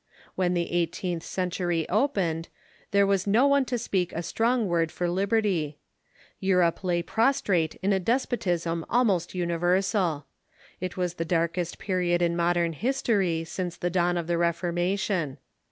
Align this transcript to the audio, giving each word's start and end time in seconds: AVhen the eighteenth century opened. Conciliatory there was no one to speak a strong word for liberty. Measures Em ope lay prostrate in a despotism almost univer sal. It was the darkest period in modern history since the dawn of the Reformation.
AVhen 0.35 0.55
the 0.55 0.71
eighteenth 0.71 1.21
century 1.21 1.87
opened. 1.87 2.45
Conciliatory 2.45 2.87
there 2.89 3.05
was 3.05 3.27
no 3.27 3.45
one 3.45 3.65
to 3.65 3.77
speak 3.77 4.11
a 4.13 4.23
strong 4.23 4.65
word 4.65 4.91
for 4.91 5.07
liberty. 5.07 5.77
Measures 6.41 6.59
Em 6.63 6.67
ope 6.69 6.83
lay 6.83 7.01
prostrate 7.03 7.75
in 7.83 7.93
a 7.93 7.99
despotism 7.99 8.83
almost 8.89 9.33
univer 9.35 9.83
sal. 9.83 10.25
It 10.79 10.97
was 10.97 11.13
the 11.13 11.23
darkest 11.23 11.77
period 11.77 12.23
in 12.23 12.35
modern 12.35 12.73
history 12.73 13.43
since 13.43 13.77
the 13.77 13.91
dawn 13.91 14.17
of 14.17 14.25
the 14.25 14.39
Reformation. 14.39 15.37